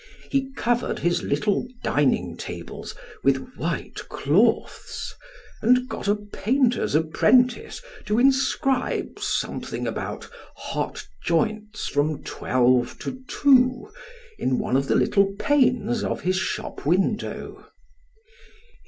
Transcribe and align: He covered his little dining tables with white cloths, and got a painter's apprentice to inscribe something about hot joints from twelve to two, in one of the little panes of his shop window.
He 0.31 0.49
covered 0.53 0.97
his 0.97 1.21
little 1.21 1.67
dining 1.83 2.35
tables 2.35 2.95
with 3.23 3.53
white 3.55 3.99
cloths, 4.09 5.13
and 5.61 5.87
got 5.87 6.07
a 6.07 6.15
painter's 6.15 6.95
apprentice 6.95 7.83
to 8.07 8.17
inscribe 8.17 9.19
something 9.19 9.85
about 9.85 10.27
hot 10.55 11.05
joints 11.23 11.87
from 11.87 12.23
twelve 12.23 12.97
to 13.01 13.21
two, 13.27 13.91
in 14.39 14.57
one 14.57 14.75
of 14.75 14.87
the 14.87 14.95
little 14.95 15.35
panes 15.37 16.03
of 16.03 16.21
his 16.21 16.35
shop 16.37 16.83
window. 16.83 17.67